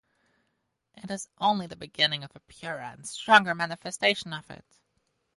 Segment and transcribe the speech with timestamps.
[0.95, 4.65] It is only the beginning of a purer and stronger manifestation of it.